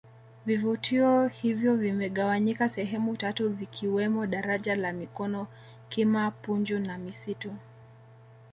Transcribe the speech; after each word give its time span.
vivutio 0.45 1.27
hivyo 1.27 1.75
vimegawanyika 1.75 2.69
sehemu 2.69 3.17
tatu 3.17 3.49
vikiwemo 3.49 4.27
daraja 4.27 4.75
la 4.75 4.93
mikoko 4.93 5.47
kima 5.89 6.31
punju 6.31 6.79
na 6.79 6.97
misitu 6.97 7.55